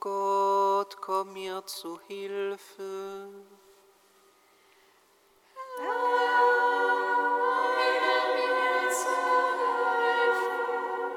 [0.00, 3.28] Gott, komm mir zu Hilfe.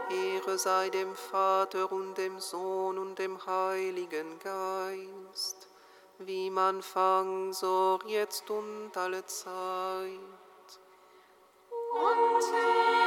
[0.09, 5.67] Ehre sei dem Vater und dem Sohn und dem Heiligen Geist,
[6.17, 10.19] wie man Anfang, so jetzt und alle Zeit.
[11.91, 12.98] Und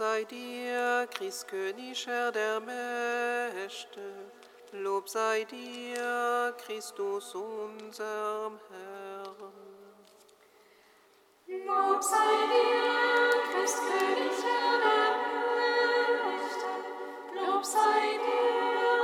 [0.00, 4.00] sei dir, Christkönig, Herr der Mächte.
[4.72, 9.36] Lob sei dir, Christus, unserem Herrn.
[11.66, 15.12] Lob sei dir, Christkönig, Herr der
[16.38, 16.70] Mächte.
[17.34, 18.99] Lob sei dir,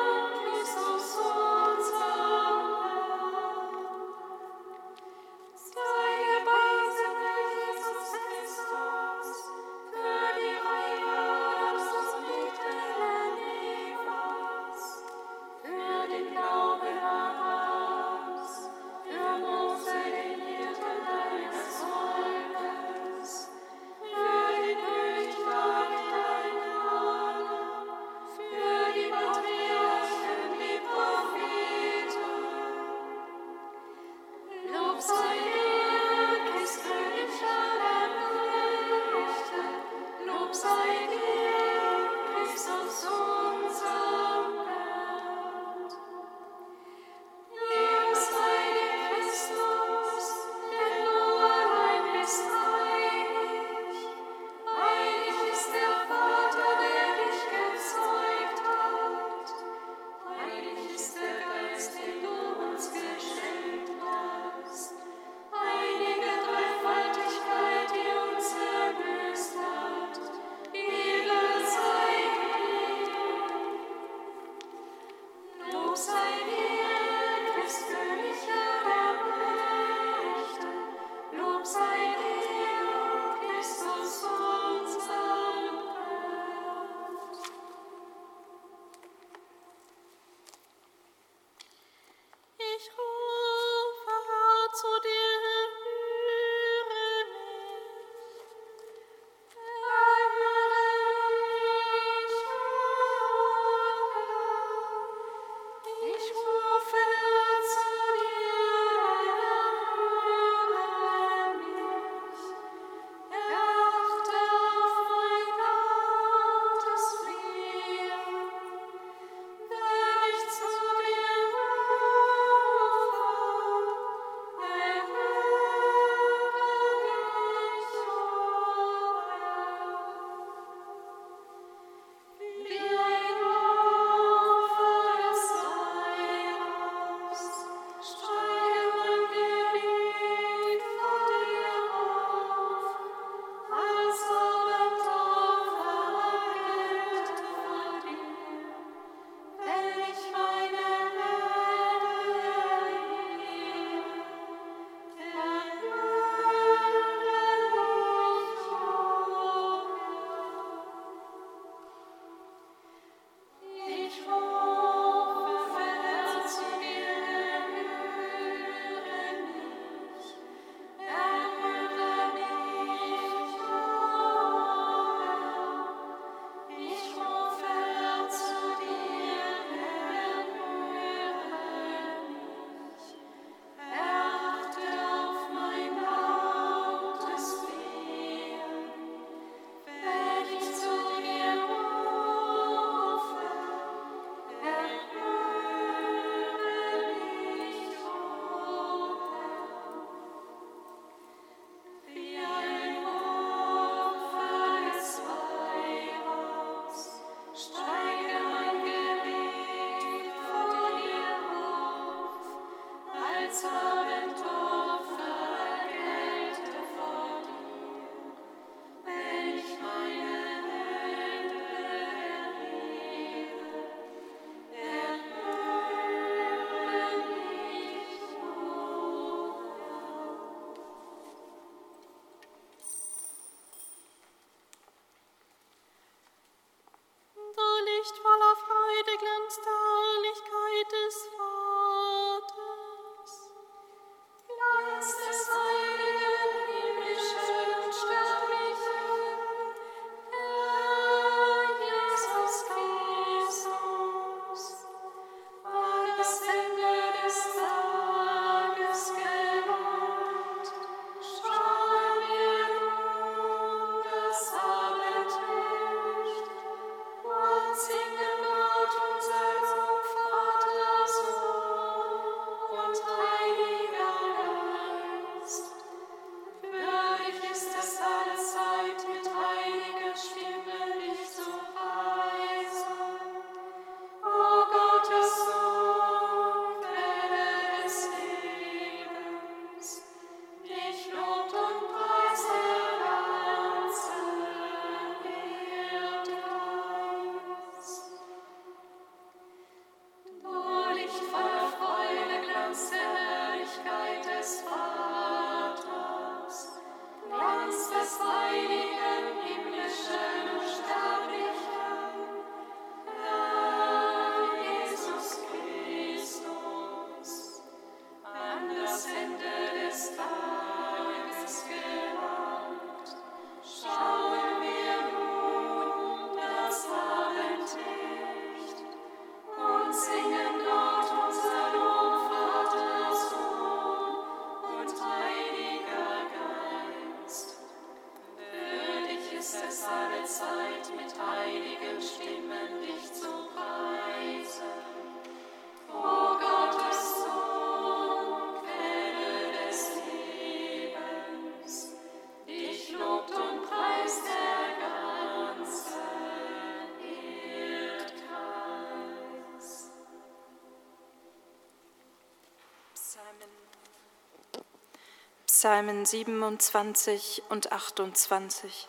[365.66, 368.86] Psalmen 27 und 28.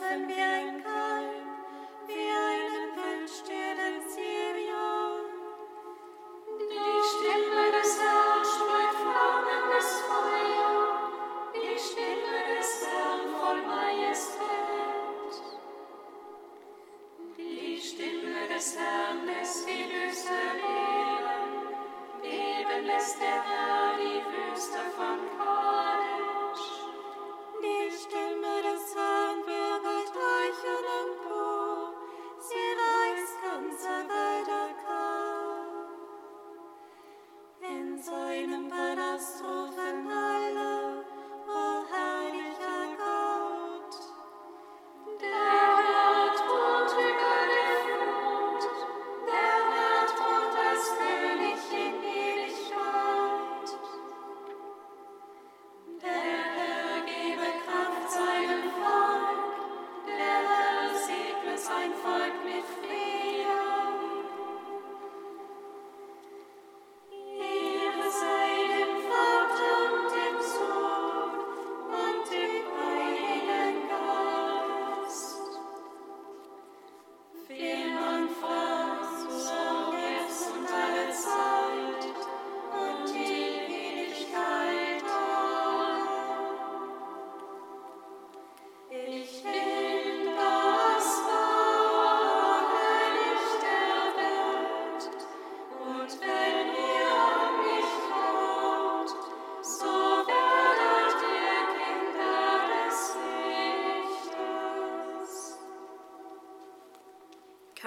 [0.00, 0.82] también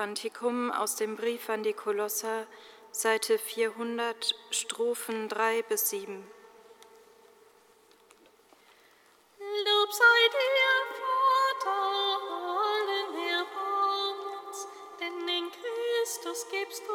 [0.06, 2.46] Kantikum aus dem Brief an die Kolosser,
[2.92, 6.24] Seite 400, Strophen 3 bis 7.
[9.40, 14.68] Lob sei dir, Vater, allen Erbarmens,
[15.00, 16.94] denn in Christus gibst du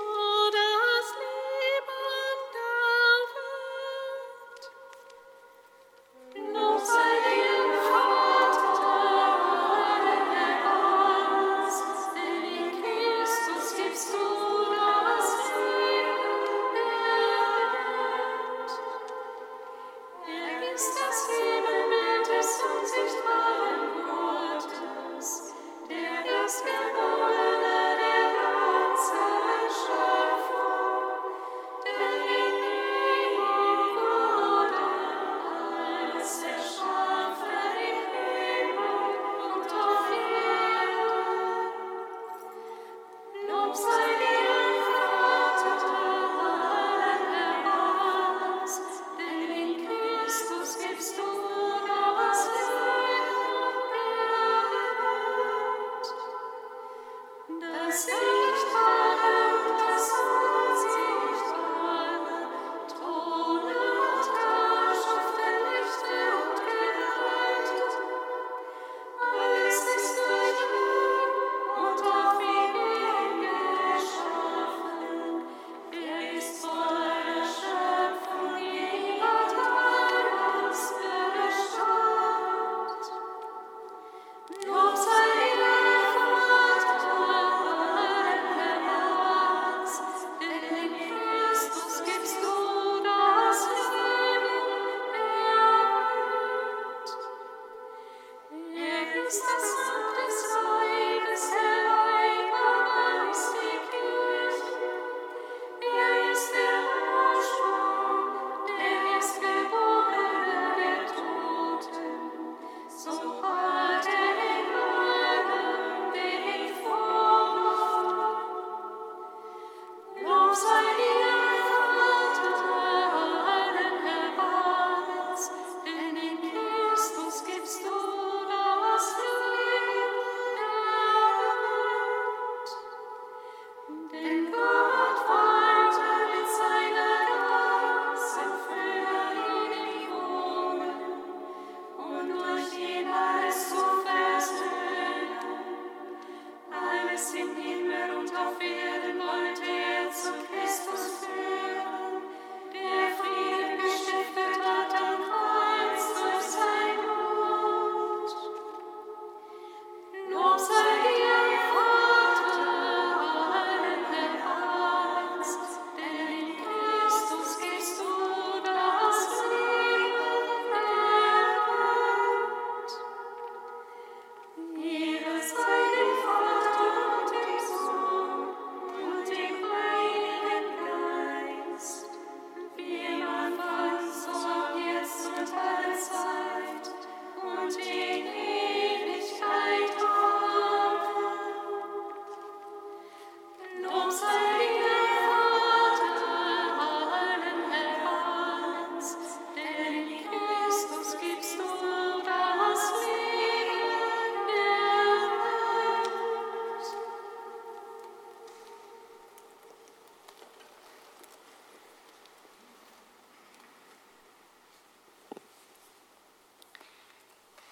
[58.07, 58.40] Christmas.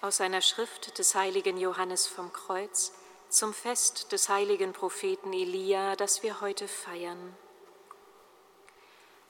[0.09, 2.93] Aus einer Schrift des heiligen Johannes vom Kreuz
[3.29, 7.37] zum Fest des heiligen Propheten Elia, das wir heute feiern.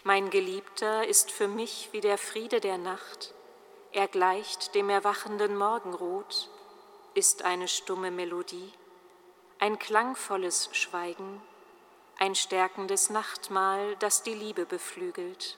[0.05, 3.33] Mein Geliebter ist für mich wie der Friede der Nacht,
[3.91, 6.49] er gleicht dem erwachenden Morgenrot,
[7.13, 8.71] ist eine stumme Melodie,
[9.59, 11.41] ein klangvolles Schweigen,
[12.19, 15.57] ein stärkendes Nachtmahl, das die Liebe beflügelt.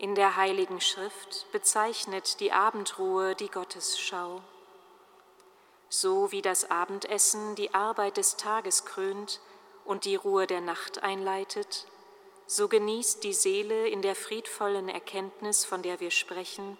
[0.00, 4.40] In der heiligen Schrift bezeichnet die Abendruhe die Gottesschau.
[5.88, 9.40] So wie das Abendessen die Arbeit des Tages krönt
[9.84, 11.88] und die Ruhe der Nacht einleitet,
[12.46, 16.78] so genießt die Seele in der friedvollen Erkenntnis, von der wir sprechen,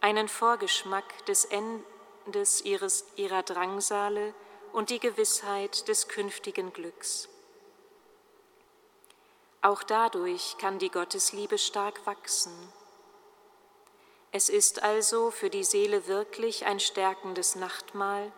[0.00, 4.32] einen Vorgeschmack des Endes ihres, ihrer Drangsale
[4.72, 7.28] und die Gewissheit des künftigen Glücks.
[9.62, 12.52] Auch dadurch kann die Gottesliebe stark wachsen.
[14.32, 18.32] Es ist also für die Seele wirklich ein stärkendes Nachtmahl,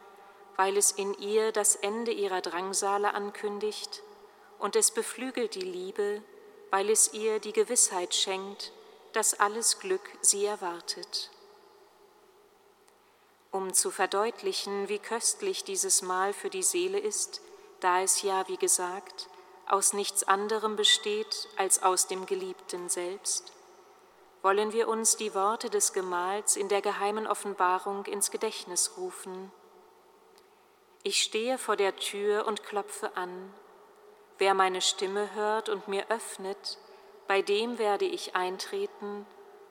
[0.56, 4.02] weil es in ihr das Ende ihrer Drangsale ankündigt
[4.58, 6.22] und es beflügelt die Liebe,
[6.70, 8.72] weil es ihr die Gewissheit schenkt,
[9.12, 11.30] dass alles Glück sie erwartet.
[13.50, 17.40] Um zu verdeutlichen, wie köstlich dieses Mahl für die Seele ist,
[17.80, 19.28] da es ja, wie gesagt,
[19.72, 23.52] aus nichts anderem besteht als aus dem Geliebten selbst,
[24.42, 29.52] wollen wir uns die Worte des Gemahls in der geheimen Offenbarung ins Gedächtnis rufen.
[31.02, 33.52] Ich stehe vor der Tür und klopfe an.
[34.38, 36.78] Wer meine Stimme hört und mir öffnet,
[37.26, 39.26] bei dem werde ich eintreten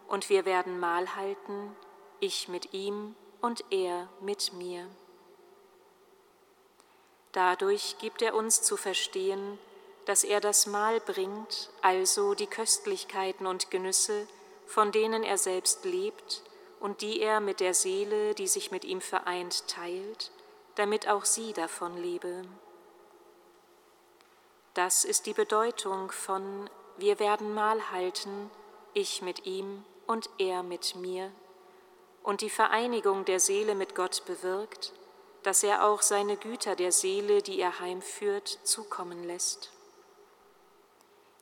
[0.07, 1.75] und wir werden Mahl halten,
[2.19, 4.87] ich mit ihm und er mit mir.
[7.31, 9.59] Dadurch gibt er uns zu verstehen,
[10.07, 14.25] dass er das Mahl bringt, also die Köstlichkeiten und Genüsse,
[14.65, 16.43] von denen er selbst lebt
[16.79, 20.31] und die er mit der Seele, die sich mit ihm vereint, teilt,
[20.75, 22.45] damit auch sie davon lebe.
[24.75, 28.49] Das ist die Bedeutung von wir werden Mahl halten,
[28.93, 31.31] ich mit ihm und er mit mir,
[32.23, 34.93] und die Vereinigung der Seele mit Gott bewirkt,
[35.43, 39.76] dass er auch seine Güter der Seele, die er heimführt, zukommen lässt.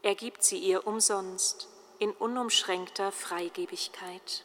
[0.05, 4.43] Er gibt sie ihr umsonst in unumschränkter Freigebigkeit.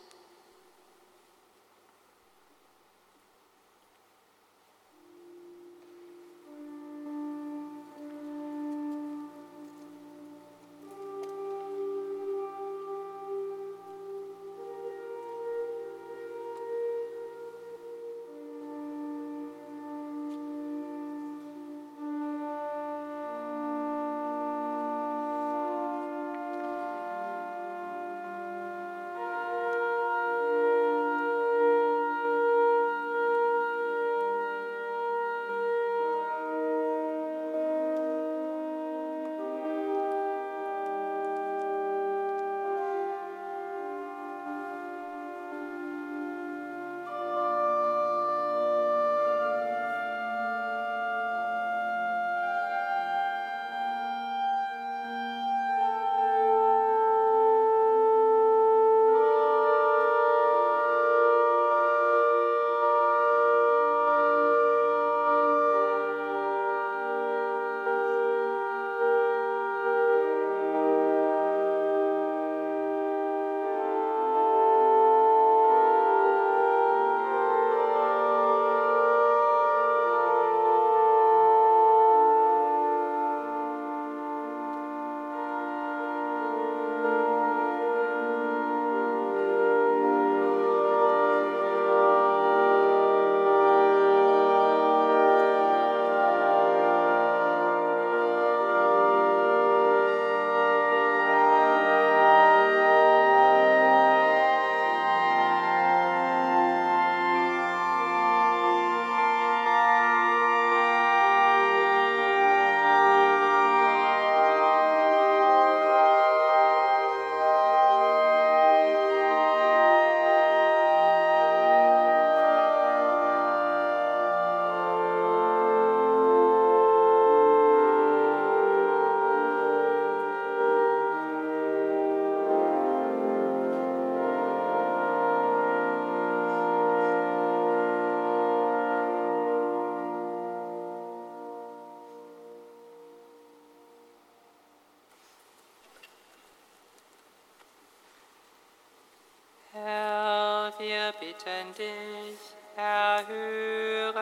[151.20, 152.38] Bitten dich,
[152.76, 154.20] erhöre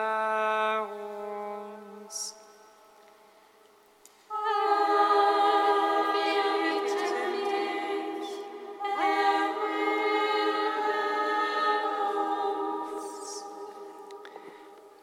[2.03, 2.35] uns.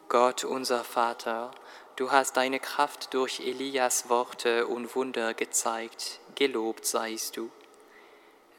[0.07, 1.51] Gott unser Vater,
[1.95, 7.49] du hast deine Kraft durch Elias Worte und Wunder gezeigt, gelobt seist du.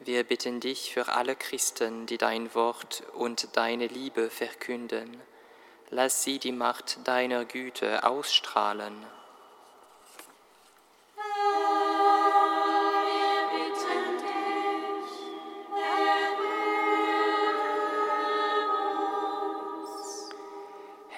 [0.01, 5.21] Wir bitten dich für alle Christen, die dein Wort und deine Liebe verkünden.
[5.89, 9.05] Lass sie die Macht deiner Güte ausstrahlen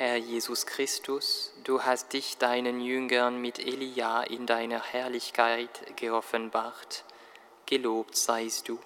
[0.04, 7.06] Herr Jesus Christus, du hast dich deinen Jüngern mit Elia in deiner Herrlichkeit geoffenbart.
[7.72, 8.80] Gelobt seist du.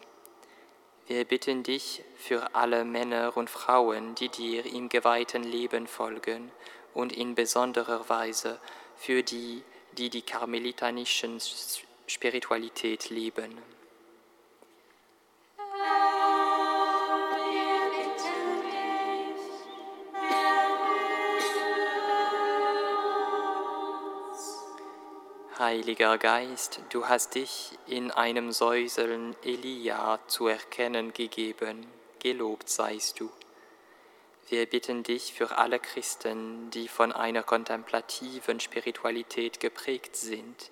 [1.08, 6.52] Wir bitten dich für alle Männer und Frauen, die dir im geweihten Leben folgen
[6.94, 8.60] und in besonderer Weise
[8.96, 11.40] für die, die die karmelitanischen
[12.06, 13.58] Spiritualität leben.
[25.58, 31.88] Heiliger Geist, du hast dich in einem Säuseln Elia zu erkennen gegeben,
[32.20, 33.32] gelobt seist du.
[34.50, 40.72] Wir bitten dich für alle Christen, die von einer kontemplativen Spiritualität geprägt sind.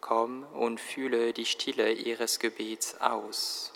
[0.00, 3.74] Komm und fühle die Stille ihres Gebets aus.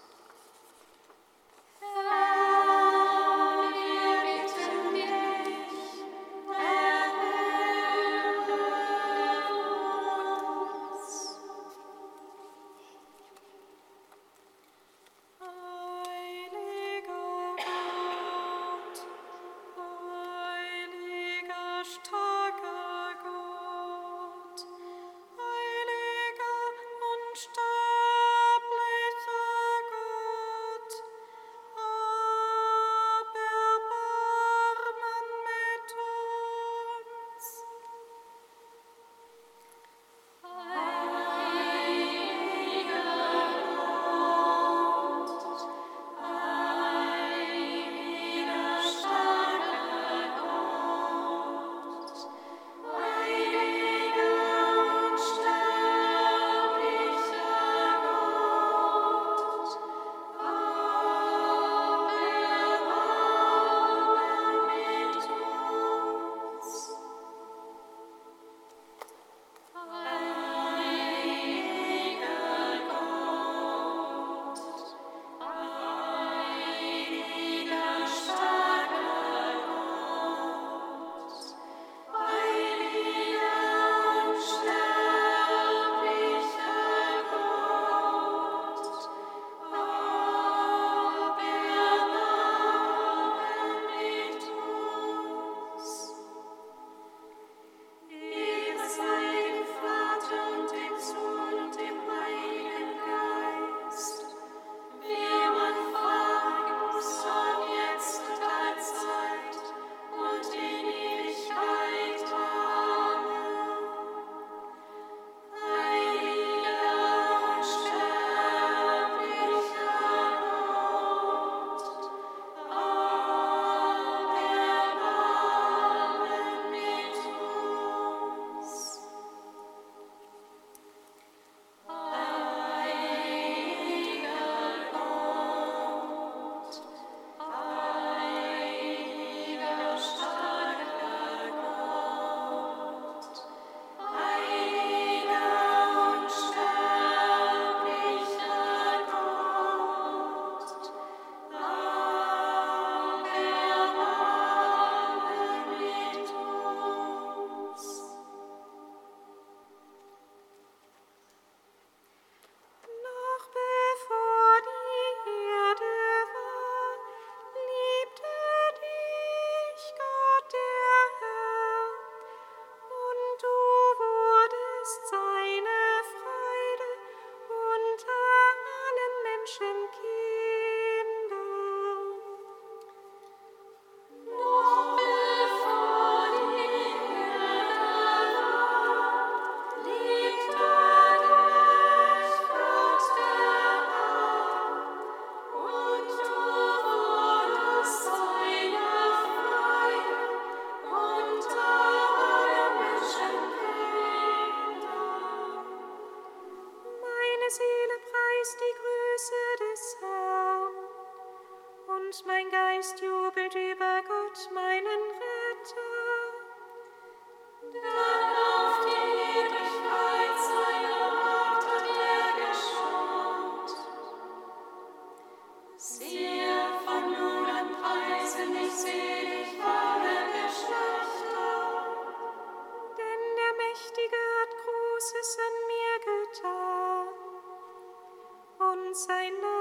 [239.07, 239.54] I know.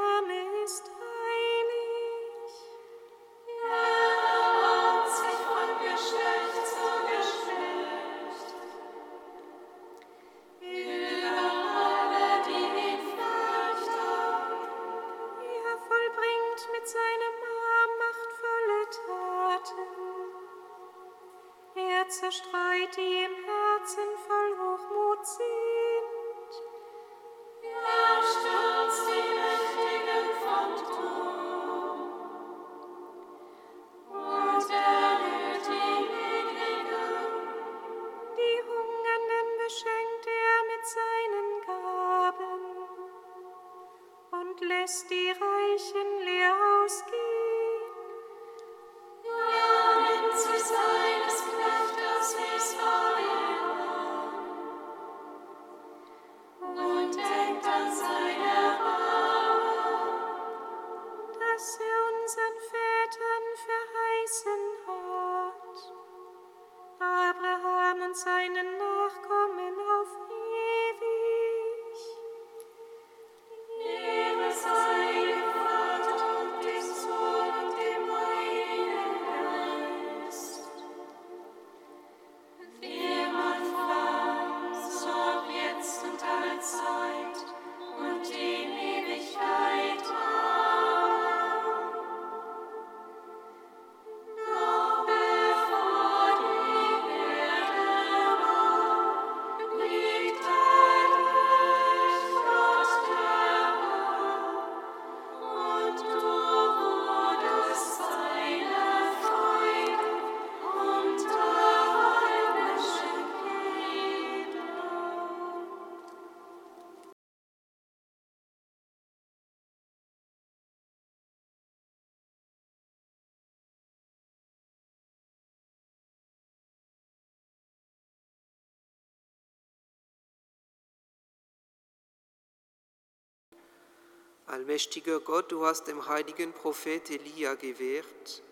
[134.54, 138.44] Allmächtiger Gott, du hast dem heiligen Prophet Elia gewährt,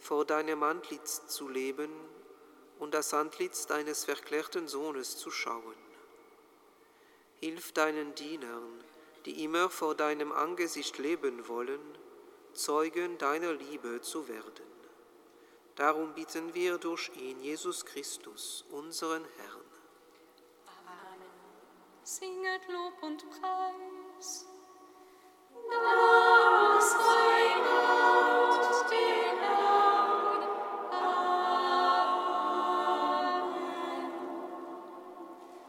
[0.00, 1.88] vor deinem Antlitz zu leben
[2.80, 5.76] und das Antlitz deines verklärten Sohnes zu schauen.
[7.38, 8.82] Hilf deinen Dienern,
[9.24, 11.96] die immer vor deinem Angesicht leben wollen,
[12.52, 14.66] Zeugen deiner Liebe zu werden.
[15.76, 19.70] Darum bitten wir durch ihn, Jesus Christus, unseren Herrn.
[20.66, 21.22] Amen.
[22.02, 24.46] Singet Lob und Preis.
[25.70, 27.39] Namaskar.